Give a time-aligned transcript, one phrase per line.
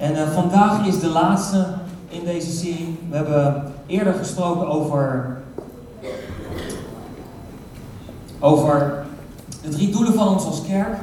[0.00, 1.66] En uh, vandaag is de laatste
[2.08, 2.98] in deze serie.
[3.10, 5.36] We hebben eerder gesproken over,
[8.38, 9.04] over
[9.62, 10.94] de drie doelen van ons als kerk.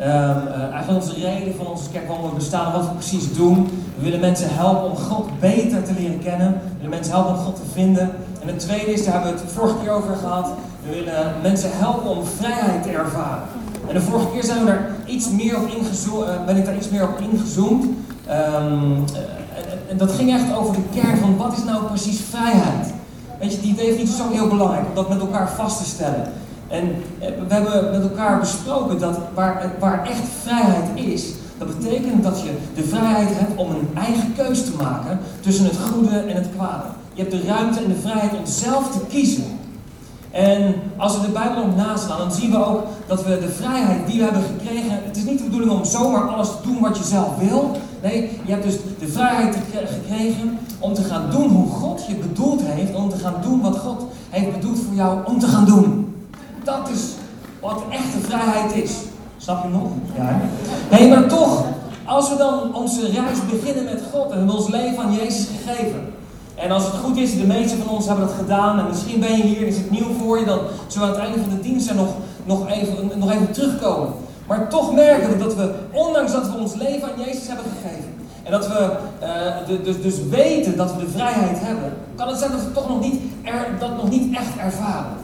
[0.00, 3.64] Um, uh, eigenlijk onze reden van onze kerk, waarom we bestaan wat we precies doen.
[3.96, 6.52] We willen mensen helpen om God beter te leren kennen.
[6.52, 8.10] We willen mensen helpen om God te vinden.
[8.42, 10.50] En het tweede is, daar hebben we het vorige keer over gehad.
[10.86, 13.42] We willen mensen helpen om vrijheid te ervaren.
[13.88, 16.88] En de vorige keer zijn we daar iets meer op uh, ben ik daar iets
[16.88, 17.86] meer op ingezoomd.
[18.30, 19.04] Um,
[19.54, 22.92] en, en, dat ging echt over de kern van wat is nou precies vrijheid?
[23.40, 26.32] Weet je, die definitie is ook heel belangrijk om dat met elkaar vast te stellen.
[26.68, 31.24] En we hebben met elkaar besproken dat waar, waar echt vrijheid is,
[31.58, 35.76] dat betekent dat je de vrijheid hebt om een eigen keus te maken tussen het
[35.76, 36.84] goede en het kwade.
[37.14, 39.44] Je hebt de ruimte en de vrijheid om zelf te kiezen.
[40.30, 44.06] En als we de Bijbel op naslaan, dan zien we ook dat we de vrijheid
[44.06, 44.98] die we hebben gekregen.
[45.04, 47.76] Het is niet de bedoeling om zomaar alles te doen wat je zelf wil.
[48.02, 52.60] Nee, je hebt dus de vrijheid gekregen om te gaan doen hoe God je bedoeld
[52.64, 52.94] heeft.
[52.94, 56.14] Om te gaan doen wat God heeft bedoeld voor jou om te gaan doen.
[56.64, 57.00] Dat is
[57.60, 58.92] wat echte vrijheid is.
[59.36, 59.88] Snap je nog?
[60.16, 60.40] Ja.
[60.90, 61.64] Nee, maar toch,
[62.04, 66.12] als we dan onze reis beginnen met God en hebben ons leven aan Jezus gegeven.
[66.54, 68.78] En als het goed is, de meeste van ons hebben dat gedaan.
[68.78, 70.44] En misschien ben je hier en is het nieuw voor je.
[70.44, 72.08] Dan zullen we aan het einde van de dienst er nog,
[72.44, 74.08] nog, even, nog even terugkomen.
[74.50, 78.14] Maar toch merken we dat we, ondanks dat we ons leven aan Jezus hebben gegeven.
[78.42, 78.90] En dat we
[79.22, 81.92] uh, dus, dus weten dat we de vrijheid hebben.
[82.16, 85.16] Kan het zijn dat we toch nog niet, er, dat nog niet echt ervaren.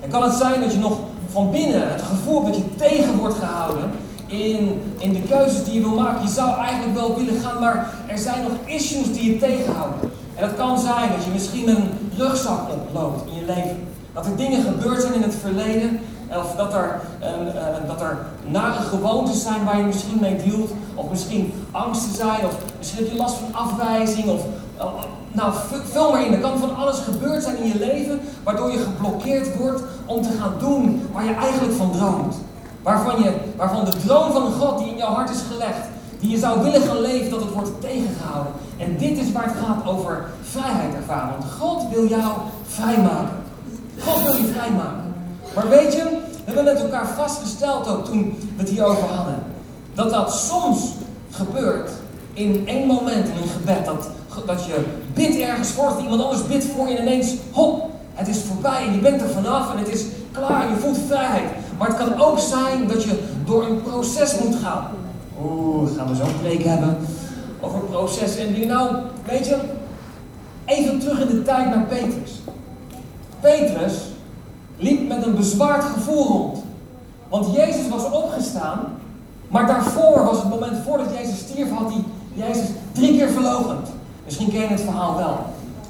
[0.00, 0.98] En kan het zijn dat je nog
[1.30, 3.90] van binnen het gevoel dat je tegen wordt gehouden
[4.26, 6.22] in, in de keuzes die je wil maken.
[6.22, 10.10] Je zou eigenlijk wel willen gaan, maar er zijn nog issues die je tegenhouden.
[10.34, 13.88] En dat kan zijn dat je misschien een rugzak oploopt in je leven.
[14.12, 16.00] Dat er dingen gebeurd zijn in het verleden.
[16.28, 20.70] Of dat er, uh, dat er nare gewoontes zijn waar je misschien mee dealt.
[20.94, 22.46] Of misschien angsten zijn.
[22.46, 24.28] Of misschien heb je last van afwijzing.
[24.28, 24.40] Of
[24.78, 24.84] uh,
[25.32, 25.52] nou,
[25.84, 26.32] vul maar in.
[26.32, 28.20] Er kan van alles gebeurd zijn in je leven.
[28.42, 32.36] Waardoor je geblokkeerd wordt om te gaan doen waar je eigenlijk van droomt.
[32.82, 35.86] Waarvan, je, waarvan de droom van God die in jouw hart is gelegd
[36.20, 38.52] die je zou willen gaan leven, dat het wordt tegengehouden.
[38.76, 41.28] En dit is waar het gaat over vrijheid ervaren.
[41.38, 42.32] Want God wil jou
[42.66, 43.36] vrijmaken.
[44.00, 45.14] God wil je vrijmaken.
[45.54, 49.42] Maar weet je, we hebben met elkaar vastgesteld ook toen we het hierover hadden.
[49.94, 50.92] Dat dat soms
[51.30, 51.90] gebeurt
[52.32, 53.84] in één moment in een gebed.
[53.84, 54.08] Dat,
[54.46, 54.84] dat je
[55.14, 58.86] bidt ergens voor, dat iemand anders bidt voor je en ineens, hop, het is voorbij
[58.86, 61.50] en je bent er vanaf en het is klaar je voelt vrijheid.
[61.78, 64.86] Maar het kan ook zijn dat je door een proces moet gaan.
[65.42, 66.96] Oeh, gaan we zo'n preek hebben
[67.60, 68.68] over processen en dingen.
[68.68, 69.56] Nou, weet je,
[70.64, 72.40] even terug in de tijd naar Petrus.
[73.40, 73.92] Petrus
[74.76, 76.58] liep met een bezwaard gevoel rond.
[77.28, 78.78] Want Jezus was opgestaan,
[79.48, 82.04] maar daarvoor was het moment voordat Jezus stierf, had hij
[82.34, 83.88] Jezus drie keer verlogend.
[84.24, 85.38] Misschien ken je het verhaal wel.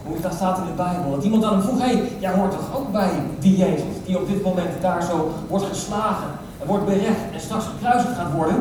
[0.06, 1.10] Hoe dat staat in de Bijbel.
[1.10, 4.28] Dat iemand aan hem vroeg, hé, jij hoort toch ook bij die Jezus, die op
[4.28, 6.28] dit moment daar zo wordt geslagen
[6.60, 8.56] en wordt berecht en straks gekruisigd gaat worden.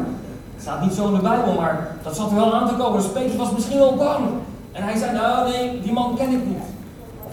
[0.54, 3.02] Het staat niet zo in de Bijbel, maar dat zat er wel aan te komen.
[3.02, 4.26] Dus Petrus was misschien wel bang.
[4.72, 6.64] En hij zei, nou nee, die man ken ik niet.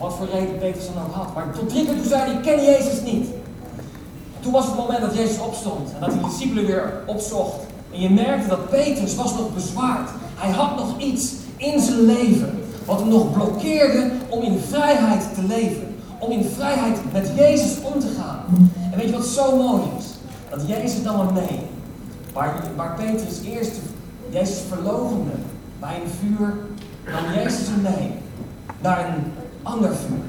[0.03, 1.35] Wat voor reden Petrus dan ook had.
[1.35, 3.29] Maar tot drie keer toen zei ik ken Jezus niet.
[4.41, 5.93] Toen was het moment dat Jezus opstond.
[5.95, 7.61] En dat hij de discipelen weer opzocht.
[7.93, 10.11] En je merkte dat Petrus was nog bezwaard.
[10.35, 12.63] Hij had nog iets in zijn leven.
[12.85, 15.95] Wat hem nog blokkeerde om in vrijheid te leven.
[16.19, 18.71] Om in vrijheid met Jezus om te gaan.
[18.93, 20.05] En weet je wat zo mooi is?
[20.51, 21.61] Dat Jezus dan maar mee.
[22.77, 23.73] Waar, Petrus eerst
[24.31, 25.33] Jezus verlogende
[25.81, 26.57] bij een vuur,
[27.13, 28.11] nam Jezus hem mee
[28.81, 30.25] naar een ander vuur.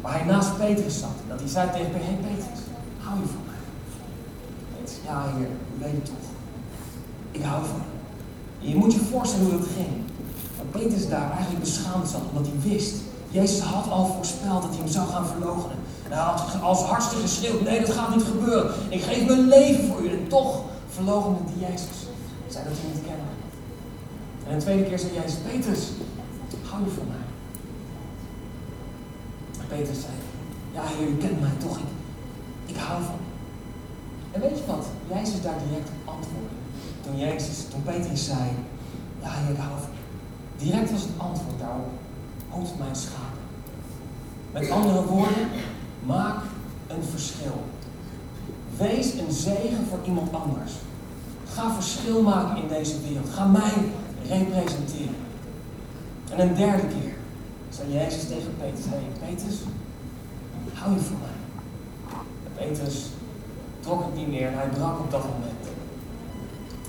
[0.00, 1.16] Waar hij naast Petrus zat.
[1.28, 2.60] Dat hij zei tegen Petrus, hey Petrus,
[2.98, 3.62] hou je van mij?
[4.72, 6.28] Petrus, ja heer, u weet het toch.
[7.30, 7.80] Ik hou van
[8.60, 8.68] je.
[8.68, 9.94] Je moet je voorstellen hoe dat ging.
[10.56, 12.94] Dat Petrus daar eigenlijk beschaamd zat, omdat hij wist.
[13.30, 15.76] Jezus had al voorspeld dat hij hem zou gaan verloochenen.
[16.04, 18.72] En hij had als hardste geschreeuwd, nee dat gaat niet gebeuren.
[18.88, 20.08] Ik geef mijn leven voor u.
[20.08, 21.98] En toch verloochende die Jezus.
[22.48, 23.26] Zei dat hij niet kennen.
[24.48, 25.82] En de tweede keer zei Jezus, Petrus,
[26.70, 27.27] hou je van mij?
[29.68, 30.12] Petrus zei,
[30.72, 31.84] ja u kent mij toch, ik,
[32.66, 33.18] ik hou van
[34.30, 34.86] En weet je wat?
[35.12, 36.56] Jezus daar direct op antwoordde.
[37.02, 38.48] Toen Jezus, toen Petrus zei,
[39.22, 39.96] ja ik hou van
[40.58, 41.90] Direct was het antwoord daarop,
[42.48, 43.38] hoed mijn schapen.
[44.52, 45.48] Met andere woorden,
[46.06, 46.42] maak
[46.86, 47.64] een verschil.
[48.76, 50.72] Wees een zegen voor iemand anders.
[51.52, 53.28] Ga verschil maken in deze wereld.
[53.30, 53.72] Ga mij
[54.28, 55.16] representeren.
[56.30, 57.17] En een derde keer
[57.70, 59.56] zei Jezus tegen Petrus: Hé, hey, Petrus,
[60.74, 61.38] hou je van mij?
[62.54, 63.06] Petrus
[63.80, 65.62] trok het niet meer en hij brak op dat moment.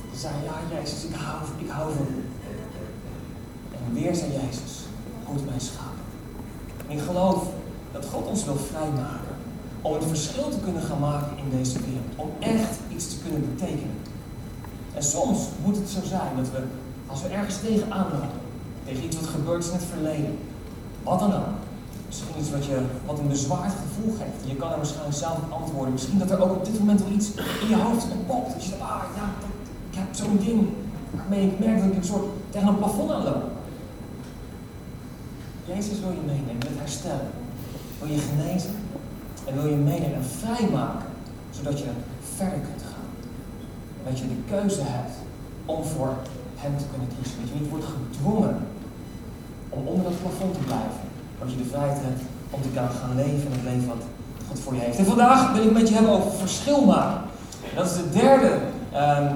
[0.09, 2.23] Hij zei: Ja, Jezus, ik hou, ik hou van u.
[3.71, 4.85] En weer zei Jezus,
[5.23, 5.97] hoed mijn schaap.
[6.87, 7.47] En ik geloof
[7.91, 9.35] dat God ons wil vrijmaken
[9.81, 12.15] om het verschil te kunnen gaan maken in deze wereld.
[12.15, 13.97] Om echt iets te kunnen betekenen.
[14.93, 16.63] En soms moet het zo zijn dat we,
[17.07, 18.39] als we ergens tegenaan lopen,
[18.85, 20.37] tegen iets wat gebeurd is in het verleden,
[21.09, 21.53] wat dan ook,
[22.07, 25.51] misschien iets wat, je, wat een bezwaard gevoel geeft, je kan er waarschijnlijk zelf op
[25.51, 27.29] antwoorden, misschien dat er ook op dit moment wel iets
[27.63, 29.27] in je hoofd oppopt, dat je denkt, ah ja,
[29.89, 30.67] ik heb zo'n ding
[31.11, 33.43] waarmee ik merk dat ik een soort tegen een plafond aanloop.
[35.65, 37.29] Jezus wil je meenemen, met herstellen,
[37.99, 38.75] wil je genezen
[39.45, 41.09] en wil je meenemen en vrijmaken,
[41.51, 41.89] zodat je
[42.35, 43.09] verder kunt gaan.
[44.05, 45.15] Dat je de keuze hebt
[45.65, 46.13] om voor
[46.55, 47.39] hem te kunnen kiezen.
[47.41, 48.57] Dat je niet wordt gedwongen
[49.69, 51.01] om onder dat plafond te blijven.
[51.39, 54.03] Dat je de vrijheid hebt om te gaan leven in het leven wat
[54.47, 54.97] God voor je heeft.
[54.97, 57.21] En vandaag wil ik met je hebben over verschil maken.
[57.75, 58.51] dat is de derde
[58.93, 59.27] um,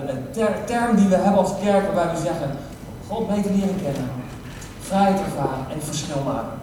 [0.65, 2.50] term die we hebben als kerk waarbij we zeggen,
[3.07, 4.09] God beter leren kennen,
[4.80, 6.57] vrijheid ervaren en verschil maken.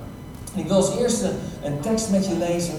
[0.54, 1.30] En ik wil als eerste
[1.62, 2.74] een tekst met je lezen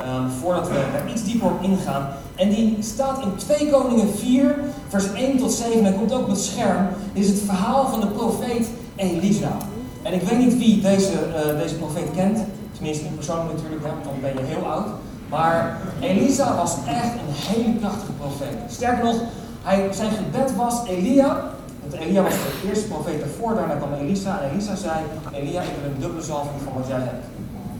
[0.00, 2.08] um, voordat we er iets dieper op ingaan.
[2.34, 5.84] En die staat in 2 Koningen 4, vers 1 tot 7.
[5.84, 6.88] En komt ook op het scherm.
[7.12, 9.56] Dit is het verhaal van de profeet Elisa.
[10.02, 12.38] En ik weet niet wie deze, uh, deze profeet kent.
[12.72, 14.86] Tenminste, in persoonlijk natuurlijk, want dan ben je heel oud.
[15.28, 18.56] Maar Elisa was echt een hele krachtige profeet.
[18.68, 19.16] Sterker nog,
[19.62, 21.50] hij, zijn gebed was Elia.
[21.80, 23.54] Want Elia was de eerste profeet daarvoor.
[23.54, 24.40] Daarna kwam Elisa.
[24.40, 24.98] En Elisa zei:
[25.32, 27.24] Elia, ik heb een dubbele zalving van wat jij hebt.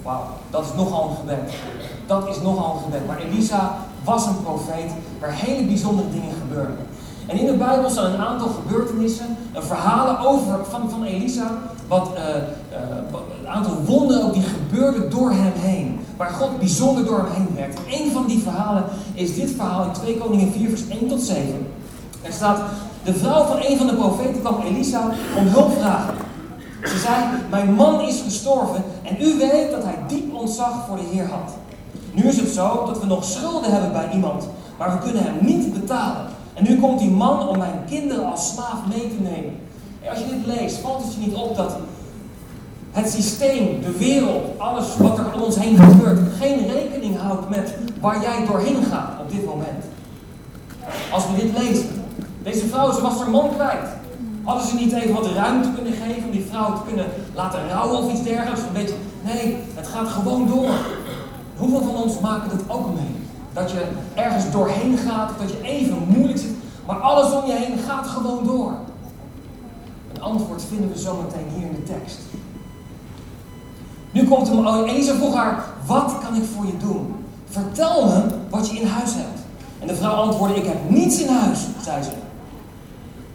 [0.02, 1.52] Wauw, dat is nogal een gebed.
[2.06, 3.06] Dat is nogal een gebed.
[3.06, 4.90] Maar Elisa was een profeet
[5.20, 6.76] waar hele bijzondere dingen gebeurden.
[7.26, 11.50] En in de Bijbel staan een aantal gebeurtenissen, verhalen over van, van Elisa,
[11.88, 12.20] wat, uh,
[13.40, 16.00] een aantal wonderen ook die gebeurden door hem heen.
[16.16, 17.78] Waar God bijzonder door hem heen werkt.
[17.90, 18.84] Een van die verhalen
[19.14, 21.66] is dit verhaal in 2 Koningen 4 vers 1 tot 7.
[22.22, 22.60] Er staat,
[23.04, 26.14] de vrouw van een van de profeten kwam Elisa om hulp vragen.
[26.84, 27.16] Ze zei,
[27.50, 31.54] mijn man is gestorven en u weet dat hij diep ontzag voor de Heer had.
[32.12, 34.48] Nu is het zo dat we nog schulden hebben bij iemand,
[34.78, 36.26] maar we kunnen hem niet betalen.
[36.54, 39.54] En nu komt die man om mijn kinderen als slaaf mee te nemen.
[40.02, 41.76] En als je dit leest, valt het je niet op dat
[42.90, 47.74] het systeem, de wereld, alles wat er om ons heen gebeurt, geen rekening houdt met
[48.00, 49.84] waar jij doorheen gaat op dit moment.
[51.12, 51.88] Als we dit lezen.
[52.42, 53.88] Deze vrouw, ze was haar man kwijt.
[54.42, 57.98] Hadden ze niet even wat ruimte kunnen geven om die vrouw te kunnen laten rouwen
[57.98, 58.60] of iets dergelijks?
[58.60, 60.70] Een beetje, nee, het gaat gewoon door.
[61.56, 63.21] Hoeveel van ons maken dat ook mee?
[63.52, 66.54] Dat je ergens doorheen gaat, dat je even moeilijk zit,
[66.86, 68.72] maar alles om je heen gaat gewoon door.
[70.14, 72.18] Een antwoord vinden we zometeen hier in de tekst.
[74.10, 77.14] Nu komt hem, Elisa vroeg haar, wat kan ik voor je doen?
[77.48, 79.40] Vertel me wat je in huis hebt.
[79.78, 82.10] En de vrouw antwoordde, ik heb niets in huis, zei ze.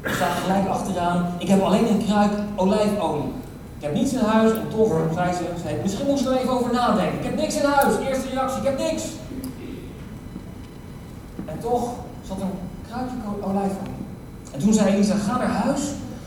[0.02, 3.32] Er staat gelijk achteraan, ik heb alleen een kruik olijfolie.
[3.78, 6.74] Ik heb niets in huis en toch, zei ze, misschien moest je er even over
[6.74, 7.18] nadenken.
[7.20, 7.94] Ik heb niks in huis.
[8.08, 9.04] Eerste reactie, ik heb niks.
[11.62, 11.90] Toch
[12.28, 12.52] zat een
[12.88, 14.06] kruikje olijfolie.
[14.52, 15.82] En toen zei Elisa, ga naar huis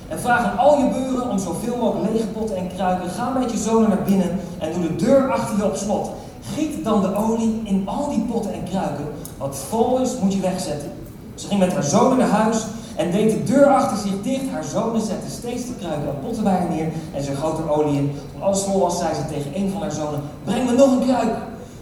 [0.08, 3.10] en vraag aan al je buren om zoveel mogelijk lege potten en kruiken.
[3.10, 6.10] Ga met je zonen naar binnen en doe de deur achter je op slot.
[6.54, 9.04] Giet dan de olie in al die potten en kruiken.
[9.38, 10.92] Wat vol is, moet je wegzetten.
[11.34, 12.66] Ze ging met haar zonen naar huis
[12.96, 14.50] en deed de deur achter zich dicht.
[14.50, 17.70] Haar zonen zetten steeds de kruiken en potten bij haar neer en ze goot er
[17.70, 18.12] olie in.
[18.32, 21.06] Toen alles vol was, zei ze tegen een van haar zonen, breng me nog een
[21.06, 21.36] kruik.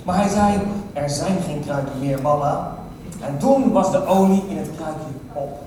[0.05, 0.59] Maar hij zei,
[0.93, 2.78] er zijn geen kruiken meer, mama.
[3.21, 5.59] En toen was de olie in het kruikje op.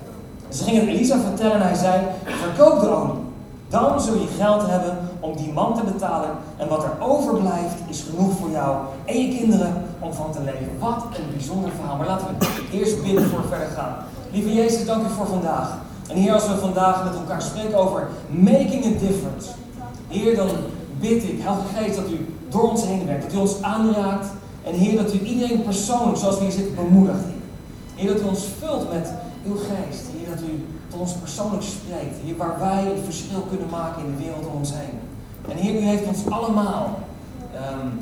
[0.49, 3.29] ze gingen Elisa vertellen en hij zei, verkoop de olie.
[3.69, 6.29] Dan zul je geld hebben om die man te betalen.
[6.57, 10.79] En wat er overblijft is genoeg voor jou en je kinderen om van te leven.
[10.79, 11.97] Wat een bijzonder verhaal.
[11.97, 13.95] Maar laten we eerst bidden voor verder gaan.
[14.31, 15.77] Lieve Jezus, dank u voor vandaag.
[16.09, 19.49] En Heer, als we vandaag met elkaar spreken over making a difference.
[20.07, 20.49] Heer, dan
[20.99, 23.23] bid ik, Heilige Geest, dat u door ons heen werkt.
[23.23, 24.27] Dat u ons aanraakt.
[24.63, 27.23] En Heer, dat u iedereen persoonlijk, zoals we hier zitten, bemoedigt.
[28.01, 29.13] Heer, dat u ons vult met
[29.45, 30.03] uw geest.
[30.17, 32.17] Heer, dat u tot ons persoonlijk spreekt.
[32.23, 34.99] Heer, waar wij een verschil kunnen maken in de wereld om ons heen.
[35.49, 36.99] En Heer, u heeft ons allemaal
[37.55, 37.99] um,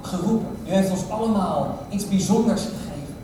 [0.00, 0.56] geroepen.
[0.66, 3.14] U heeft ons allemaal iets bijzonders gegeven.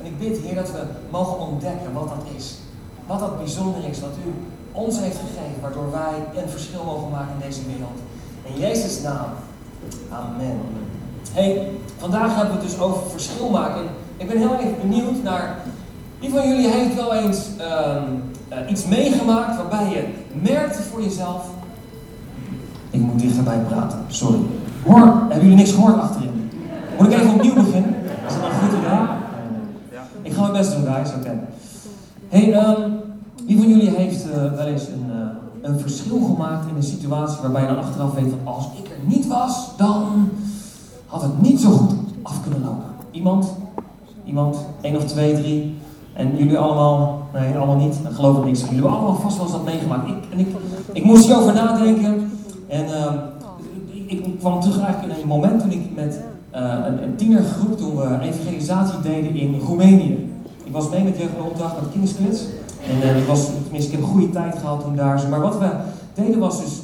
[0.00, 2.54] En ik bid, Heer, dat we mogen ontdekken wat dat is.
[3.06, 4.34] Wat dat bijzonder is, wat U
[4.72, 7.98] ons heeft gegeven, waardoor wij een verschil mogen maken in deze wereld.
[8.42, 9.30] In Jezus' naam.
[10.10, 10.60] Amen.
[11.32, 13.84] Hey, vandaag hebben we het dus over verschil maken.
[14.16, 15.58] Ik ben heel erg benieuwd naar.
[16.20, 17.64] Wie van jullie heeft wel eens uh,
[18.52, 20.04] uh, iets meegemaakt waarbij je
[20.42, 21.44] merkte voor jezelf.
[22.90, 24.38] Ik moet dichterbij praten, sorry.
[24.84, 26.50] Hoor, hebben jullie niks gehoord achterin?
[26.98, 27.94] Moet ik even opnieuw beginnen?
[28.26, 28.98] Is dat een goed idee?
[30.22, 31.08] Ik ga mijn best doen, guys.
[31.08, 31.18] Oké.
[31.18, 31.38] Okay.
[32.28, 32.92] Hey, um,
[33.46, 37.38] wie van jullie heeft uh, wel eens een, uh, een verschil gemaakt in een situatie
[37.42, 40.28] waarbij je dan achteraf weet van als ik er niet was, dan
[41.06, 42.84] had het niet zo goed af kunnen lopen.
[43.10, 43.46] Iemand?
[44.26, 44.66] Iemand?
[44.80, 45.74] Eén of twee, drie?
[46.12, 47.28] En jullie allemaal?
[47.32, 48.02] Nee, allemaal niet.
[48.02, 48.60] Dan geloof ik niks.
[48.60, 50.08] Jullie hebben allemaal vast wel eens dat meegemaakt.
[50.08, 50.48] Ik, en ik,
[50.92, 52.30] ik moest hierover nadenken.
[52.68, 53.12] En uh,
[54.06, 56.20] ik, kwam terug eigenlijk in een moment toen ik met
[56.54, 60.30] uh, een, een tienergroep, toen we evangelisatie deden in Roemenië.
[60.64, 62.44] Ik was mee met de opdracht met Kindersklits.
[62.90, 65.22] En uh, ik was, tenminste, ik heb een goede tijd gehad toen daar.
[65.30, 65.70] Maar wat we
[66.14, 66.80] deden was dus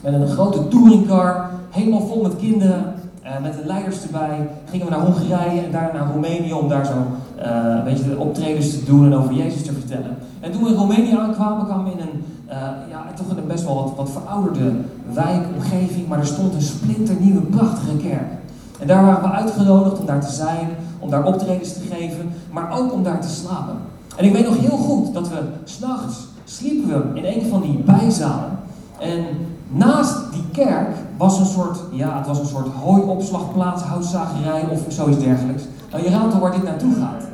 [0.00, 2.93] met een grote touringcar, helemaal vol met kinderen,
[3.24, 6.86] uh, met de leiders erbij, gingen we naar Hongarije en daarna naar Roemenië om daar
[6.86, 10.16] zo uh, een beetje de optredens te doen en over Jezus te vertellen.
[10.40, 12.54] En toen we in Roemenië aankwamen, kwamen we in een, uh,
[12.90, 14.72] ja, toch een best wel wat, wat verouderde
[15.12, 18.32] wijkomgeving, maar er stond een splinternieuwe, prachtige kerk.
[18.78, 22.78] En daar waren we uitgenodigd om daar te zijn, om daar optredens te geven, maar
[22.78, 23.76] ook om daar te slapen.
[24.16, 27.82] En ik weet nog heel goed dat we s'nachts sliepen we in een van die
[27.84, 28.58] bijzalen.
[28.98, 29.24] En
[29.68, 35.18] naast die kerk was een soort, ja, het was een soort hooiopslagplaats, houtzagerij of zoiets
[35.18, 35.62] dergelijks.
[35.90, 37.24] Nou, je raadt al waar dit naartoe gaat.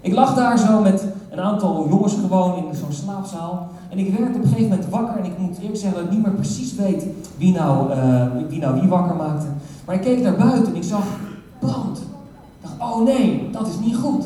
[0.00, 3.68] Ik lag daar zo met een aantal jongens gewoon in zo'n slaapzaal.
[3.90, 5.18] En ik werd op een gegeven moment wakker.
[5.18, 7.06] En ik moet eerlijk zeggen dat ik niet meer precies weet
[7.36, 9.46] wie nou, uh, wie, nou wie wakker maakte.
[9.84, 11.04] Maar ik keek naar buiten en ik zag
[11.58, 11.98] brand.
[11.98, 12.04] Ik
[12.60, 14.24] dacht, oh nee, dat is niet goed.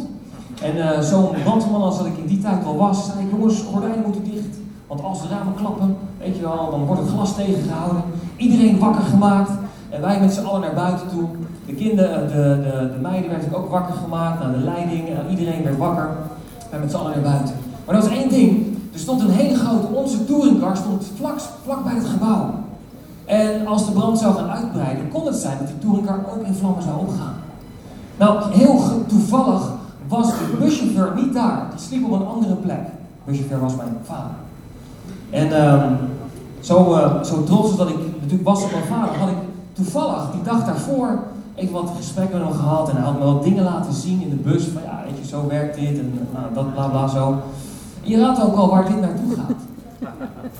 [0.63, 3.63] En uh, zo'n brandman als dat ik in die tijd al was, zei ik, jongens,
[3.73, 4.57] gordijnen moeten dicht.
[4.93, 8.03] Want als de ramen klappen, weet je wel, dan wordt het glas tegengehouden.
[8.37, 9.51] Iedereen wakker gemaakt.
[9.91, 11.29] En wij met z'n allen naar buiten toe.
[11.67, 14.41] De kinderen, de, de, de meiden werden ook wakker gemaakt.
[14.41, 16.09] Nou, de leiding, en iedereen werd wakker.
[16.71, 17.55] Wij met z'n allen naar buiten.
[17.85, 18.77] Maar er was één ding.
[18.93, 22.51] Er stond een hele grote, onze touringcar stond vlak, vlak bij het gebouw.
[23.25, 26.55] En als de brand zou gaan uitbreiden, kon het zijn dat die touringcar ook in
[26.55, 27.35] vlammen zou opgaan.
[28.19, 29.63] Nou, heel toevallig
[30.09, 31.67] was de buschauffeur niet daar.
[31.71, 32.85] Die sliep op een andere plek.
[32.85, 34.42] De buschauffeur was mijn vader.
[35.33, 35.97] En um,
[36.61, 39.37] zo, uh, zo trots dat ik natuurlijk was op mijn vader, had ik
[39.73, 41.19] toevallig die dag daarvoor
[41.55, 42.89] even wat gesprekken met hem gehad.
[42.89, 44.65] En hij had me wat dingen laten zien in de bus.
[44.65, 47.29] Van ja, weet je, zo werkt dit en nou, dat bla bla zo.
[48.05, 50.11] En je raadt ook al waar dit naartoe gaat.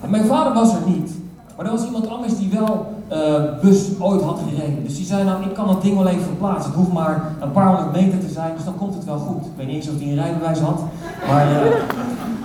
[0.01, 1.13] En mijn vader was er niet.
[1.57, 4.85] Maar er was iemand anders die wel uh, bus ooit had gereden.
[4.85, 6.71] Dus die zei nou, ik kan dat ding wel even verplaatsen.
[6.71, 9.47] Het hoeft maar een paar honderd meter te zijn, dus dan komt het wel goed.
[9.47, 10.81] Ik weet niet eens of hij een rijbewijs had.
[11.27, 11.47] Maar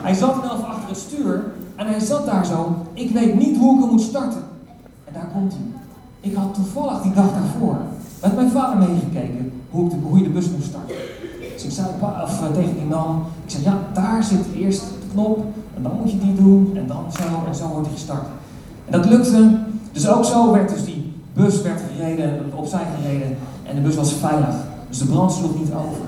[0.01, 1.43] hij zat wel achter het stuur.
[1.77, 2.75] En hij zat daar zo.
[2.93, 4.41] Ik weet niet hoe ik hem moet starten.
[5.05, 5.61] En daar komt hij.
[6.19, 7.77] Ik had toevallig die dag daarvoor
[8.21, 10.95] met mijn vader meegekeken hoe, ik de, hoe de bus moest starten.
[11.53, 11.87] Dus ik zei
[12.23, 15.91] of, uh, tegen die man, ik zei ja, daar zit eerst de knop en dan
[16.01, 18.27] moet je die doen en dan zo en zo wordt hij gestart.
[18.85, 19.57] En dat lukte.
[19.91, 24.13] Dus ook zo werd dus die bus werd gereden, opzij gereden en de bus was
[24.13, 24.55] veilig.
[24.89, 26.05] Dus de brand sloeg niet over.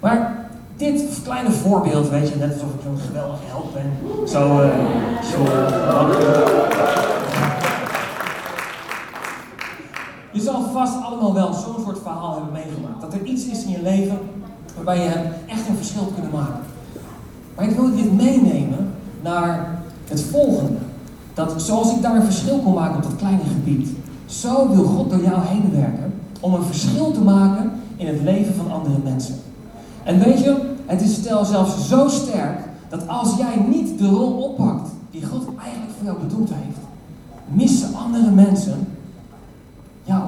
[0.00, 0.43] Maar
[0.76, 3.92] dit kleine voorbeeld, weet je, net alsof ik zo'n geweldige held ben.
[4.28, 4.68] Zo, uh,
[5.32, 6.08] zo uh,
[10.32, 13.00] Je zal vast allemaal wel zo'n soort verhaal hebben meegemaakt.
[13.00, 14.18] Dat er iets is in je leven
[14.74, 15.10] waarbij je
[15.46, 16.60] echt een verschil kunt maken.
[17.54, 19.78] Maar ik wil dit meenemen naar
[20.08, 20.78] het volgende.
[21.34, 23.88] Dat zoals ik daar een verschil kon maken op dat kleine gebied,
[24.26, 28.54] zo wil God door jou heen werken om een verschil te maken in het leven
[28.54, 29.34] van andere mensen.
[30.04, 32.58] En weet je, het is stel zelfs zo sterk
[32.88, 36.78] dat als jij niet de rol oppakt die God eigenlijk voor jou bedoeld heeft,
[37.46, 38.86] missen andere mensen
[40.04, 40.22] jou.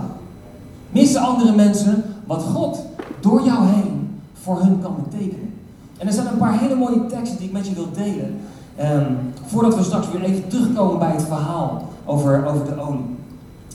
[0.91, 2.79] Missen andere mensen wat God
[3.21, 5.55] door jou heen voor hun kan betekenen.
[5.99, 8.41] En er zijn een paar hele mooie teksten die ik met je wil delen.
[8.81, 13.17] Um, voordat we straks weer even terugkomen bij het verhaal over, over de olie.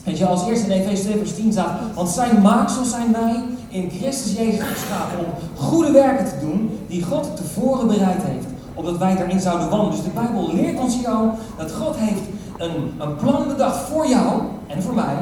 [0.04, 3.42] Weet je, als eerste in Efeze 2 vers 10 staat, want zijn maaksel zijn wij
[3.72, 8.98] in Christus Jezus geschapen om goede werken te doen die God tevoren bereid heeft, opdat
[8.98, 9.94] wij daarin zouden wandelen.
[9.94, 12.22] Dus de Bijbel leert ons hier al dat God heeft
[12.56, 15.16] een, een plan bedacht voor jou en voor mij,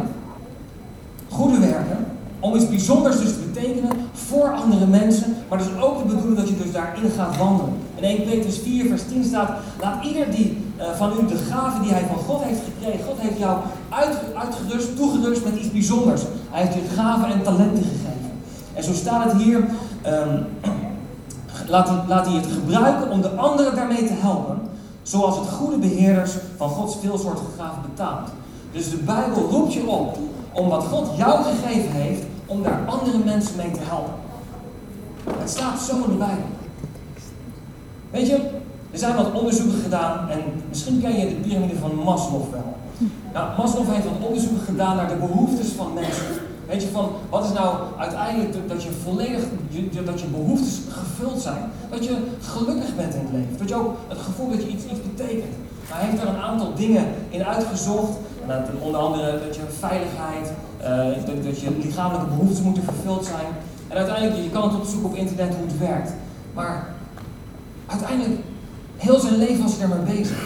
[1.28, 2.06] goede werken,
[2.40, 6.48] om iets bijzonders dus te betekenen voor andere mensen, maar dus ook de bedoeling dat
[6.48, 7.72] je dus daarin gaat wandelen.
[7.94, 11.82] In 1 Petrus 4 vers 10 staat, laat ieder die uh, van u de gave
[11.82, 16.22] die hij van God heeft gekregen, God heeft jou uit, uitgerust, toegerust met iets bijzonders.
[16.50, 18.09] Hij heeft je gaven en talenten gegeven.
[18.74, 19.56] En zo staat het hier,
[20.06, 20.46] um,
[21.66, 24.58] laat, laat hij het gebruiken om de anderen daarmee te helpen,
[25.02, 28.28] zoals het goede beheerders van Gods veelsoortige gaven betaamt.
[28.72, 30.18] Dus de Bijbel roept je op
[30.52, 34.14] om wat God jou gegeven heeft, om daar andere mensen mee te helpen.
[35.38, 36.44] Het staat zo in de Bijbel.
[38.10, 38.34] Weet je,
[38.90, 42.76] er zijn wat onderzoeken gedaan en misschien ken je de piramide van Maslow wel.
[43.32, 46.26] Nou, Maslow heeft wat onderzoeken gedaan naar de behoeftes van mensen.
[46.70, 49.42] Weet je, van wat is nou uiteindelijk dat je volledig,
[50.04, 51.62] dat je behoeftes gevuld zijn.
[51.90, 53.58] Dat je gelukkig bent in het leven.
[53.58, 54.84] Dat je ook het gevoel dat je iets,
[55.14, 55.54] betekent.
[55.84, 58.12] hij heeft er een aantal dingen in uitgezocht.
[58.80, 63.46] Onder andere dat je veiligheid, uh, dat, je lichamelijke behoeften moeten vervuld zijn.
[63.88, 66.12] En uiteindelijk, je kan het opzoeken op internet hoe het werkt.
[66.54, 66.86] Maar
[67.86, 68.40] uiteindelijk,
[68.96, 70.38] heel zijn leven was hij ermee bezig.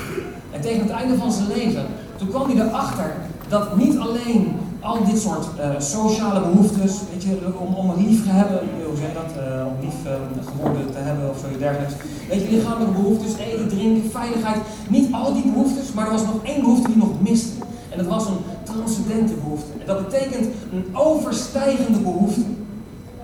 [0.50, 3.12] En tegen het einde van zijn leven, toen kwam hij erachter
[3.49, 8.31] dat niet alleen al dit soort uh, sociale behoeftes, weet je, om, om lief te
[8.31, 10.12] hebben, hoe zeg je dat, uh, om lief uh,
[10.53, 11.95] geworden te hebben of zoiets dergelijks.
[12.29, 16.38] Weet je, lichamelijke behoeftes, eten, drinken, veiligheid, niet al die behoeftes, maar er was nog
[16.43, 17.53] één behoefte die nog miste.
[17.91, 19.73] En dat was een transcendente behoefte.
[19.81, 22.45] En dat betekent een overstijgende behoefte.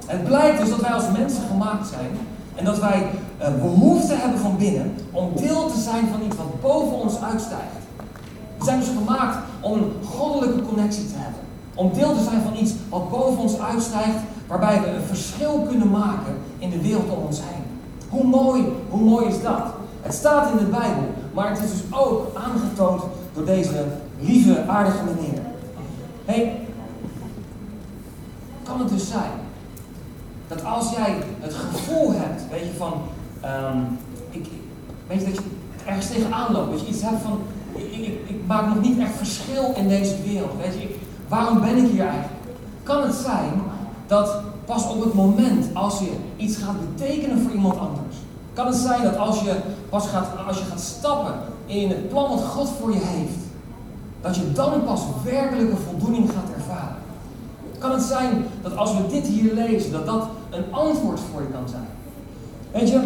[0.07, 2.11] Het blijkt dus dat wij als mensen gemaakt zijn
[2.55, 3.07] en dat wij
[3.61, 7.81] behoefte hebben van binnen om deel te zijn van iets wat boven ons uitstijgt.
[8.59, 11.50] We zijn dus gemaakt om een goddelijke connectie te hebben.
[11.81, 15.91] Om deel te zijn van iets wat boven ons uitstijgt, waarbij we een verschil kunnen
[15.91, 17.63] maken in de wereld om ons heen.
[18.09, 19.63] Hoe mooi, hoe mooi is dat?
[20.01, 23.03] Het staat in de Bijbel, maar het is dus ook aangetoond
[23.35, 23.85] door deze
[24.19, 25.43] lieve, aardige meneer.
[26.25, 26.61] hey,
[28.63, 29.31] kan het dus zijn
[30.49, 32.93] dat als jij het gevoel hebt, weet je, van,
[33.45, 33.99] um,
[34.31, 34.47] ik,
[35.07, 35.43] weet je, dat je
[35.87, 37.41] ergens tegenaan loopt, dat je iets hebt van,
[37.75, 41.00] ik, ik, ik, maak nog niet echt verschil in deze wereld, weet je,
[41.31, 42.43] waarom ben ik hier eigenlijk?
[42.83, 43.51] Kan het zijn
[44.07, 48.17] dat pas op het moment als je iets gaat betekenen voor iemand anders,
[48.53, 49.55] kan het zijn dat als je
[49.89, 51.35] pas gaat, als je gaat stappen
[51.67, 53.39] in het plan wat God voor je heeft,
[54.21, 56.97] dat je dan pas werkelijke voldoening gaat ervaren.
[57.79, 61.49] Kan het zijn dat als we dit hier lezen, dat dat een antwoord voor je
[61.49, 61.89] kan zijn?
[62.73, 63.03] Weet je, er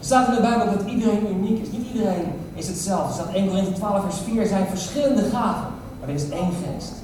[0.00, 1.70] staat in de Bijbel dat iedereen uniek is.
[1.70, 3.08] Niet iedereen is hetzelfde.
[3.08, 5.68] Er staat 1 Korinthe 12 vers 4, er zijn verschillende gaven,
[6.00, 7.01] maar er is één geest.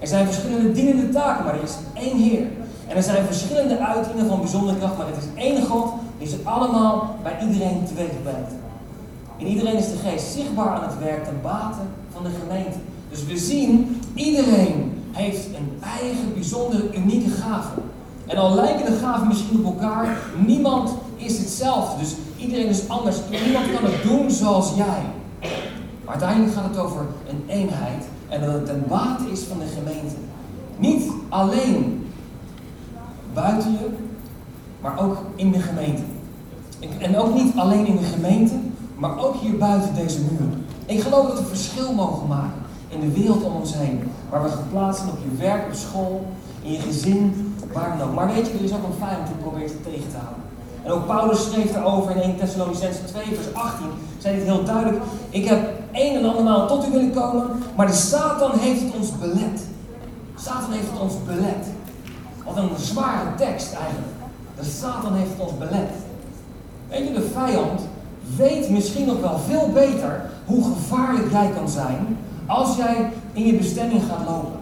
[0.00, 2.46] Er zijn verschillende dienende taken, maar er is één Heer.
[2.88, 6.36] En er zijn verschillende uitingen van bijzondere kracht, maar het is één God die ze
[6.44, 8.52] allemaal bij iedereen teweeg brengt.
[9.36, 11.78] In iedereen is de geest zichtbaar aan het werk ten bate
[12.12, 12.78] van de gemeente.
[13.10, 17.80] Dus we zien, iedereen heeft een eigen, bijzondere, unieke gave.
[18.26, 21.98] En al lijken de gaven misschien op elkaar, niemand is hetzelfde.
[21.98, 23.16] Dus iedereen is anders.
[23.44, 25.02] Niemand kan het doen zoals jij.
[26.04, 29.66] Maar uiteindelijk gaat het over een eenheid en dat het ten bate is van de
[29.66, 30.14] gemeente.
[30.78, 32.06] Niet alleen
[33.34, 33.88] buiten je,
[34.80, 36.02] maar ook in de gemeente.
[36.98, 38.54] En ook niet alleen in de gemeente,
[38.96, 40.48] maar ook hier buiten deze muur.
[40.86, 44.02] Ik geloof dat we verschil mogen maken in de wereld om ons heen.
[44.30, 46.26] Waar we geplaatst zijn op je werk, op school,
[46.62, 48.14] in je gezin, waar dan ook.
[48.14, 50.49] Maar weet je, er is ook een vijand die probeert je tegen te houden.
[50.84, 53.86] En ook Paulus schreef daarover in 1 Thessalonicense 2, vers 18.
[54.18, 55.02] Zei het heel duidelijk.
[55.30, 59.18] Ik heb een en andermaal tot u willen komen, maar de Satan heeft het ons
[59.18, 59.62] belet.
[60.36, 61.66] Satan heeft het ons belet.
[62.44, 64.12] Wat een zware tekst eigenlijk.
[64.58, 65.90] De Satan heeft het ons belet.
[66.88, 67.80] Weet je, de vijand
[68.36, 73.54] weet misschien nog wel veel beter hoe gevaarlijk jij kan zijn als jij in je
[73.54, 74.58] bestemming gaat lopen.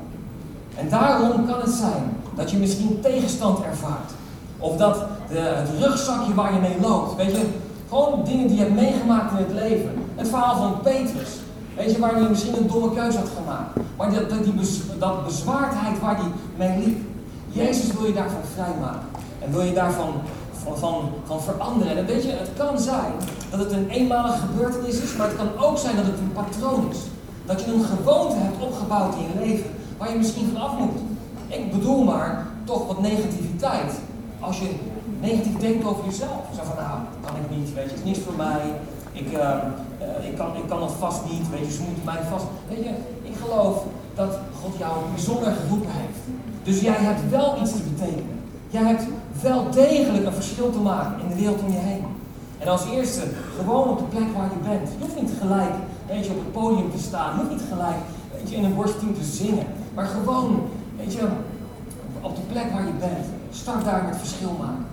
[0.75, 4.13] En daarom kan het zijn dat je misschien tegenstand ervaart.
[4.59, 4.97] Of dat
[5.31, 7.47] de, het rugzakje waar je mee loopt, weet je,
[7.89, 9.91] gewoon dingen die je hebt meegemaakt in het leven.
[10.15, 11.31] Het verhaal van Petrus,
[11.77, 13.77] weet je, waar hij misschien een domme keuze had gemaakt.
[13.97, 14.55] Maar dat, dat, die
[14.99, 16.99] dat bezwaardheid waar hij mee liep.
[17.49, 19.09] Jezus wil je daarvan vrijmaken.
[19.39, 20.13] En wil je daarvan
[20.63, 21.97] van, van, van veranderen.
[21.97, 23.13] En weet je, het kan zijn
[23.51, 26.91] dat het een eenmalige gebeurtenis is, maar het kan ook zijn dat het een patroon
[26.91, 26.99] is.
[27.47, 31.01] Dat je een gewoonte hebt opgebouwd in je leven waar je misschien van af moet.
[31.47, 33.93] Ik bedoel maar toch wat negativiteit.
[34.41, 34.69] Als je
[35.21, 36.43] negatief denkt over jezelf.
[36.57, 38.63] Zo van, nou, kan ik niet, weet je, het is niets voor mij.
[39.13, 42.23] Ik, uh, uh, ik, kan, ik kan het vast niet, weet je, ze moeten mij
[42.31, 42.45] vast...
[42.69, 46.23] Weet je, ik geloof dat God jou bijzonder geroepen heeft.
[46.63, 48.37] Dus jij hebt wel iets te betekenen.
[48.71, 49.05] Jij hebt
[49.43, 52.05] wel degelijk een verschil te maken in de wereld om je heen.
[52.59, 53.23] En als eerste,
[53.57, 54.89] gewoon op de plek waar je bent.
[54.89, 55.75] Je hoeft niet gelijk
[56.09, 57.33] weet je, op het podium te staan.
[57.33, 57.97] Je hoeft niet gelijk
[58.35, 59.67] weet je, in een worstteam te zingen.
[59.95, 61.23] Maar gewoon, weet je,
[62.21, 63.27] op de plek waar je bent.
[63.51, 64.87] Start daar met verschil maken.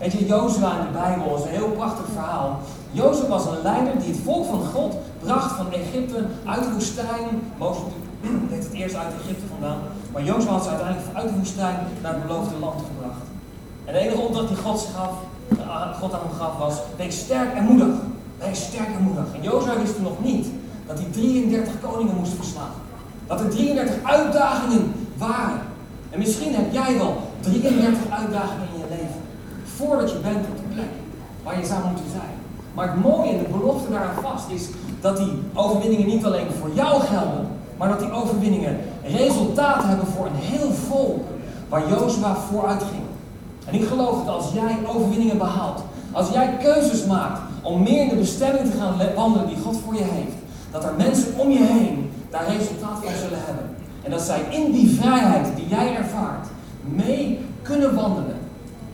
[0.00, 2.60] Weet je, Jozua in de Bijbel is een heel prachtig verhaal.
[2.90, 7.26] Jozef was een leider die het volk van God bracht van Egypte uit de woestijn.
[7.58, 7.82] Mozes
[8.50, 9.78] deed het eerst uit Egypte vandaan.
[10.12, 13.24] Maar Jozef had ze uiteindelijk uit de woestijn naar het beloofde land gebracht.
[13.84, 15.12] En de enige opdracht die God, gaf,
[15.58, 17.94] eh, God aan hem gaf was, wees sterk en moedig.
[18.38, 19.24] Wees sterk en moedig.
[19.34, 20.46] En Jozef wist toen nog niet
[20.86, 22.74] dat hij 33 koningen moest verslaan.
[23.26, 25.60] Dat er 33 uitdagingen waren.
[26.10, 29.29] En misschien heb jij wel 33 uitdagingen in je leven.
[29.80, 30.92] Voordat je bent op de plek
[31.44, 32.34] waar je zou moeten zijn.
[32.74, 34.68] Maar het mooie en de belofte daaraan vast is
[35.00, 40.26] dat die overwinningen niet alleen voor jou gelden, maar dat die overwinningen resultaat hebben voor
[40.26, 41.24] een heel volk
[41.68, 43.04] waar Jozua vooruit ging.
[43.66, 48.08] En ik geloof dat als jij overwinningen behaalt, als jij keuzes maakt om meer in
[48.08, 50.36] de bestemming te gaan wandelen die God voor je heeft.
[50.70, 53.76] Dat er mensen om je heen daar resultaat van zullen hebben.
[54.02, 56.46] En dat zij in die vrijheid die jij ervaart,
[56.84, 58.39] mee kunnen wandelen.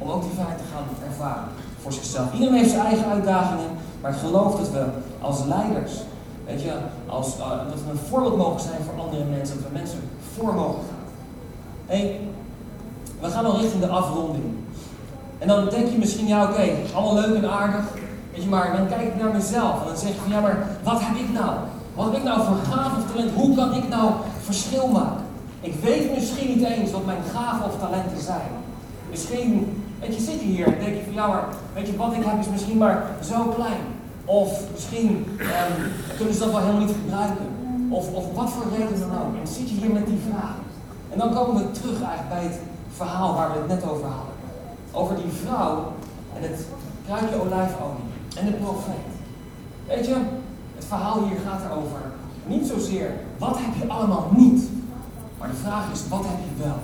[0.07, 1.49] Om ook die te gaan ervaren
[1.83, 2.33] voor zichzelf.
[2.33, 4.85] Iedereen heeft zijn eigen uitdagingen, maar ik geloof dat we
[5.21, 5.92] als leiders,
[6.47, 6.73] weet je,
[7.07, 9.99] als, uh, dat we een voorbeeld mogen zijn voor andere mensen, dat we mensen
[10.35, 11.07] voor mogen gaan.
[11.87, 12.21] Hey,
[13.21, 14.45] we gaan al richting de afronding.
[15.38, 17.85] En dan denk je misschien, ja oké, allemaal leuk en aardig.
[18.33, 20.66] Weet je, maar dan kijk ik naar mezelf en dan zeg ik van, ja maar
[20.83, 21.55] wat heb ik nou?
[21.95, 23.33] Wat heb ik nou voor gave of talent?
[23.35, 25.25] Hoe kan ik nou verschil maken?
[25.61, 28.51] Ik weet misschien niet eens wat mijn gaven of talenten zijn.
[29.11, 32.25] Misschien, weet je, zit hier en denk je van, ja maar, weet je, wat ik
[32.25, 33.81] heb is misschien maar zo klein.
[34.25, 35.09] Of misschien
[35.41, 35.75] um,
[36.17, 37.47] kunnen ze dat wel helemaal niet gebruiken.
[37.89, 39.35] Of, of wat voor reden dan ook.
[39.41, 40.55] En zit je hier met die vraag.
[41.13, 42.59] En dan komen we terug eigenlijk bij het
[42.91, 44.35] verhaal waar we het net over hadden.
[44.93, 45.93] Over die vrouw
[46.37, 46.67] en het
[47.07, 49.07] kruikje olijfolie en de profeet.
[49.87, 50.17] Weet je,
[50.75, 52.01] het verhaal hier gaat erover
[52.47, 54.63] niet zozeer wat heb je allemaal niet,
[55.39, 56.79] maar de vraag is wat heb je wel.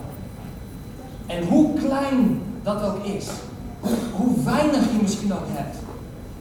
[1.27, 3.27] En hoe klein dat ook is,
[4.12, 5.77] hoe weinig je misschien ook hebt,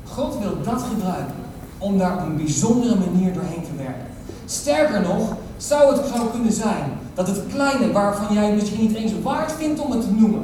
[0.08, 1.36] God wil dat gebruiken
[1.78, 4.06] om daar op een bijzondere manier doorheen te werken.
[4.46, 9.12] Sterker nog, zou het zo kunnen zijn dat het kleine waarvan jij misschien niet eens
[9.24, 10.44] waard vindt om het te noemen,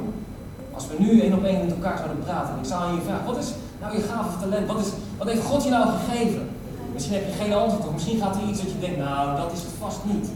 [0.74, 3.26] als we nu één op één met elkaar zouden praten, ik zou aan je vragen,
[3.26, 4.66] wat is nou je gave of talent?
[4.66, 6.48] Wat, is, wat heeft God je nou gegeven?
[6.92, 7.92] Misschien heb je geen antwoord op.
[7.92, 10.28] Misschien gaat er iets dat je denkt, nou, dat is het vast niet.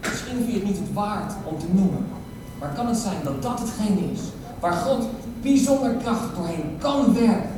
[0.00, 2.06] Misschien vind je het niet het waard om te noemen.
[2.58, 4.20] Maar kan het zijn dat dat hetgene is
[4.60, 5.08] waar God
[5.42, 7.50] bijzonder kracht doorheen kan werken?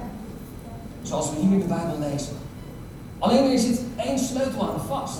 [1.02, 2.32] Zoals we hier in de Bijbel lezen.
[3.18, 5.18] Alleen er zit één sleutel aan vast.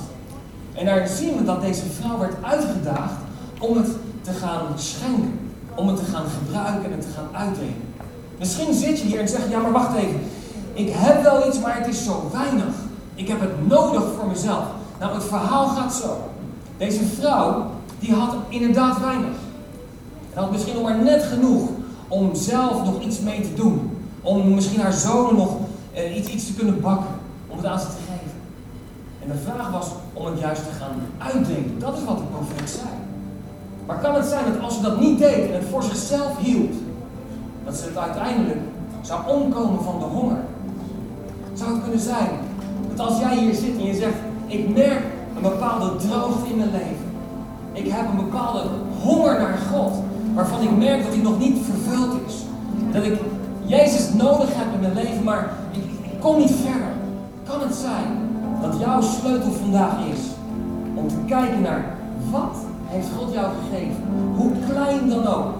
[0.74, 3.14] En daar zien we dat deze vrouw werd uitgedaagd
[3.58, 3.88] om het
[4.20, 5.38] te gaan schenken.
[5.74, 7.82] Om het te gaan gebruiken en te gaan uitdelen.
[8.38, 10.20] Misschien zit je hier en zeg ja maar wacht even.
[10.72, 12.74] Ik heb wel iets, maar het is zo weinig.
[13.14, 14.64] Ik heb het nodig voor mezelf.
[15.00, 16.30] Nou, het verhaal gaat zo.
[16.76, 19.36] Deze vrouw, die had inderdaad weinig.
[20.38, 21.68] Had misschien nog maar net genoeg
[22.08, 23.90] om zelf nog iets mee te doen.
[24.22, 25.56] Om misschien haar zonen nog
[25.92, 27.14] eh, iets, iets te kunnen bakken.
[27.48, 28.38] Om het aan ze te geven.
[29.22, 31.78] En de vraag was om het juist te gaan uitdelen.
[31.78, 32.88] Dat is wat de profeet zei.
[33.86, 36.74] Maar kan het zijn dat als ze dat niet deed en het voor zichzelf hield,
[37.64, 38.60] dat ze het uiteindelijk
[39.00, 40.40] zou omkomen van de honger?
[41.54, 42.30] Zou het kunnen zijn
[42.94, 45.04] dat als jij hier zit en je zegt, ik merk
[45.36, 47.06] een bepaalde droogte in mijn leven.
[47.72, 48.62] Ik heb een bepaalde
[49.02, 49.92] honger naar God,
[50.38, 52.34] waarvan ik merk dat hij nog niet vervuld is.
[52.92, 53.18] Dat ik
[53.64, 55.82] Jezus nodig heb in mijn leven, maar ik,
[56.20, 56.92] kom niet verder.
[57.44, 58.06] Kan het zijn
[58.62, 60.20] dat jouw sleutel vandaag is
[60.94, 61.84] om te kijken naar
[62.30, 64.02] wat heeft God jou gegeven,
[64.36, 65.52] hoe klein dan ook,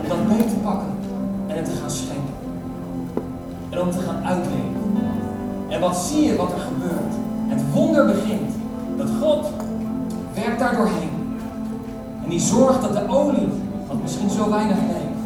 [0.00, 0.94] om dat mee te pakken
[1.46, 2.34] en het te gaan schenken.
[3.70, 4.76] En om te gaan uitdelen.
[5.68, 7.14] En wat zie je wat er gebeurt?
[7.46, 8.52] Het wonder begint.
[8.96, 9.46] Dat God
[10.34, 11.15] werkt daar doorheen.
[12.26, 13.48] En die zorgt dat de olie,
[13.86, 15.18] wat misschien zo weinig neemt,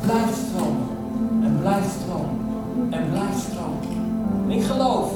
[0.00, 0.86] blijft stromen.
[1.42, 2.36] En blijft stromen.
[2.90, 3.82] En blijft stromen.
[4.44, 5.06] En ik geloof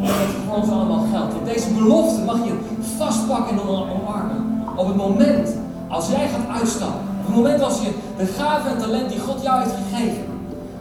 [0.00, 1.32] dat het voor ons allemaal geldt.
[1.32, 2.54] Dat deze belofte mag je
[2.96, 4.62] vastpakken en omarmen.
[4.76, 5.56] Op het moment
[5.88, 7.00] als jij gaat uitstappen.
[7.20, 10.24] Op het moment als je de gave en talent die God jou heeft gegeven.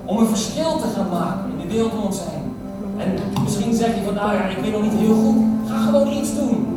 [0.05, 2.55] Om een verschil te gaan maken in de wereld om ons heen.
[2.97, 5.43] En misschien zeg je van, nou ja, ik weet nog niet heel goed.
[5.69, 6.67] Ga gewoon iets doen.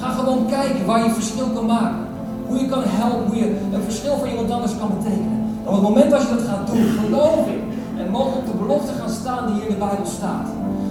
[0.00, 2.03] Ga gewoon kijken waar je verschil kan maken.
[2.46, 5.38] Hoe je kan helpen, hoe je een verschil voor iemand anders kan betekenen.
[5.62, 7.62] En op het moment dat je dat gaat doen, geloof ik.
[7.98, 10.48] En mogen op de belofte gaan staan die hier in de Bijbel staat.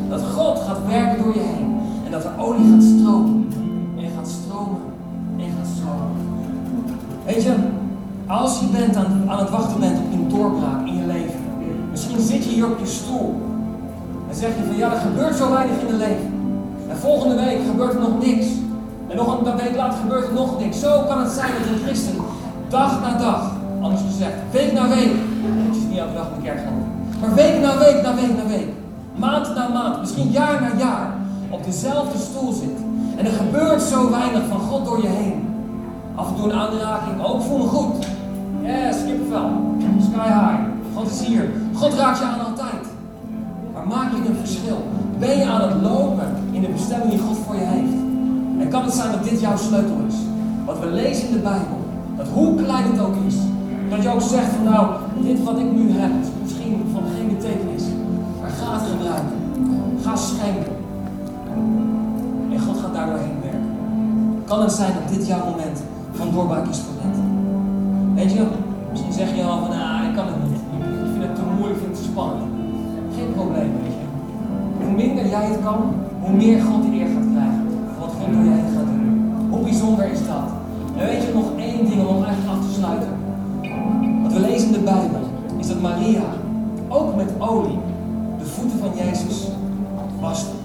[0.09, 1.77] Dat God gaat werken door je heen.
[2.05, 3.47] En dat de olie gaat stromen.
[3.97, 4.81] En gaat stromen.
[5.37, 6.11] En gaat stromen.
[7.25, 7.53] Weet je,
[8.27, 11.39] als je bent aan, aan het wachten bent op een doorbraak in je leven.
[11.91, 13.35] Misschien zit je hier op je stoel.
[14.29, 16.31] En zeg je van ja, er gebeurt zo weinig in het leven.
[16.89, 18.45] En volgende week gebeurt er nog niks.
[19.13, 20.79] En nog een week later gebeurt er nog niks.
[20.79, 22.15] Zo kan het zijn dat een christen
[22.69, 25.11] dag na dag, anders gezegd, week na week,
[25.67, 26.73] het is niet elke dag in de kerk gaan,
[27.19, 28.67] maar week na week na week na week,
[29.15, 31.13] maand na maand, misschien jaar na jaar,
[31.49, 32.79] op dezelfde stoel zit.
[33.17, 35.47] En er gebeurt zo weinig van God door je heen.
[36.15, 38.05] Af en toe een aanraking, ook oh, voel me goed.
[38.61, 39.49] Yes, kippenvel.
[39.99, 40.59] Sky high.
[40.95, 41.49] God is hier.
[41.73, 42.93] God raakt je aan altijd
[43.87, 44.77] maak je een verschil?
[45.19, 48.02] Ben je aan het lopen in de bestemming die God voor je heeft?
[48.73, 50.15] Kan het zijn dat dit jouw sleutel is?
[50.65, 51.79] Wat we lezen in de Bijbel,
[52.17, 53.35] dat hoe klein het ook is,
[53.89, 54.87] dat je ook zegt van nou,
[55.21, 57.83] dit wat ik nu heb, is misschien van geen betekenis.
[58.41, 59.37] Maar ga het gebruiken.
[60.03, 60.75] Ga schenken.
[62.51, 63.73] En God gaat daar doorheen werken.
[64.45, 66.93] Kan het zijn dat dit jouw moment van doorbraak is voor?
[68.15, 68.43] Weet je,
[68.91, 70.61] misschien zeg je al van nou, ik kan het niet.
[71.05, 72.51] Ik vind het te moeilijk, ik vind het te spannend.
[73.15, 74.05] Geen probleem, weet je.
[74.85, 75.79] hoe minder jij het kan,
[76.21, 77.07] hoe meer God eer
[79.83, 80.49] bijzonder is dat?
[80.97, 83.09] En weet je nog één ding om eigenlijk af te sluiten.
[84.23, 85.19] Wat we lezen in de Bijbel
[85.59, 86.23] is dat Maria
[86.87, 87.79] ook met olie
[88.39, 89.47] de voeten van Jezus
[90.19, 90.62] waste.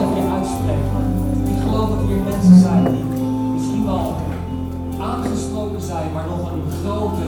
[0.00, 1.02] Je uitspreken.
[1.52, 3.04] Ik geloof dat er hier mensen zijn die
[3.54, 4.14] misschien wel
[5.00, 7.24] aangesproken zijn, maar nog een grote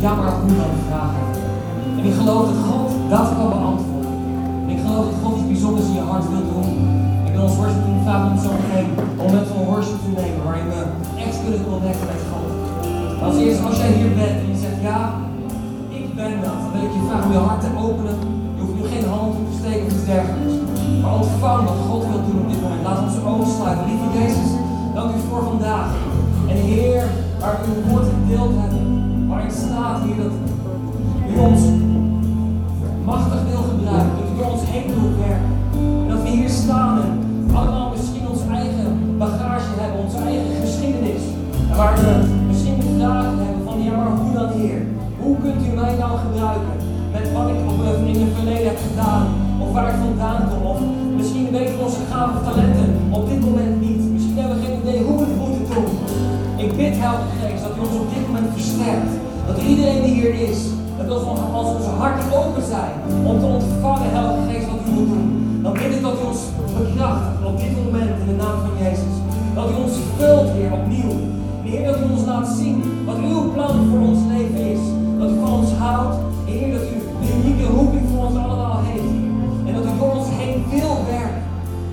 [0.00, 1.42] jammer hoe dan vraag hebben.
[1.98, 2.58] En ik geloof dat
[41.76, 42.14] waar we
[42.46, 44.80] misschien vragen hebben van ja, maar hoe dan Heer?
[45.22, 46.76] Hoe kunt u mij dan gebruiken?
[47.12, 47.78] Met wat ik op,
[48.12, 49.26] in het verleden heb gedaan,
[49.62, 50.78] of waar ik vandaan kom, of
[51.16, 54.02] misschien weten onze gaven talenten op dit moment niet.
[54.14, 55.90] Misschien hebben we geen idee hoe we het moeten doen.
[56.64, 59.12] Ik bid, Heilige Geest, dat u ons op dit moment versterkt.
[59.48, 60.58] Dat iedereen die hier is,
[60.98, 61.24] dat als,
[61.58, 62.94] als onze harten open zijn
[63.30, 65.28] om te ontvangen, Heilige Geest, wat u moet doen.
[65.62, 66.42] Dan bid ik dat u ons
[66.78, 69.14] bekrachtigt op dit moment in de naam van Jezus.
[69.54, 71.35] Dat u ons vult, Heer, opnieuw.
[71.66, 74.82] Heer, dat u ons laat zien wat uw plan voor ons leven is.
[75.18, 76.16] Dat u van ons houdt.
[76.44, 79.12] Heer, dat u de unieke roeping voor ons allemaal heeft.
[79.66, 81.42] En dat u door ons heen wil werken.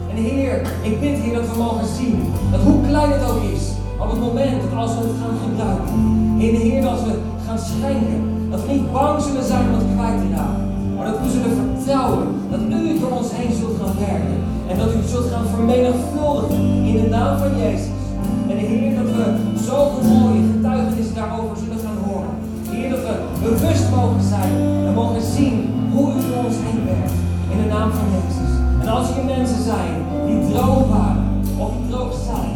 [0.10, 2.18] En Heer, ik bid, Heer, dat we mogen zien
[2.52, 3.64] dat hoe klein het ook is,
[4.04, 5.94] op het moment dat als we het gaan gebruiken,
[6.42, 7.14] Heer, Heer, als we
[7.46, 10.64] gaan schenken, dat we niet bang zullen zijn om het kwijt te raken.
[10.96, 14.38] Maar dat we zullen vertrouwen dat u door ons heen zult gaan werken.
[14.70, 18.03] En dat u het zult gaan vermenigvuldigen in de naam van Jezus.
[18.50, 19.26] En Heer, dat we
[19.70, 22.34] zoveel mooie getuigenissen daarover zullen gaan horen.
[22.70, 24.54] Heer, dat we bewust mogen zijn
[24.88, 25.56] en mogen zien
[25.94, 27.18] hoe u door ons heen werkt.
[27.52, 28.52] In de naam van Jezus.
[28.82, 29.94] En als hier mensen zijn
[30.28, 31.24] die droog waren
[31.58, 32.54] of die droog zijn.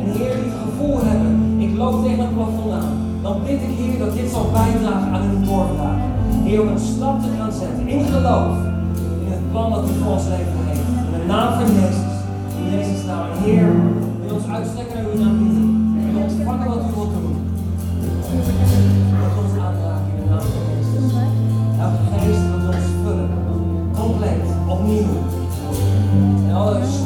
[0.00, 2.96] En Heer, die het gevoel hebben, ik loop tegen het plafond aan.
[3.22, 6.00] Dan bid ik Heer dat dit zal bijdragen aan hun doorbraak.
[6.46, 8.56] Heer, om een stap te gaan zetten in geloof.
[9.24, 10.88] In het plan dat u voor ons leven heeft.
[11.06, 12.12] In de naam van Jezus.
[12.58, 13.26] In Jezus' naam.
[13.44, 13.68] Heer,
[14.42, 15.68] ons uitstrekken naar uw naam bieden.
[16.08, 17.36] En ontvangen wat u wilt doen.
[19.20, 21.12] Dat ons aanraken in de naam van Jezus.
[21.84, 23.30] Elke geest wil ons vullen.
[23.98, 24.46] Compleet.
[24.66, 25.14] Opnieuw.
[26.48, 27.01] En alle zwaarte